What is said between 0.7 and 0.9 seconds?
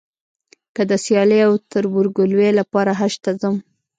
که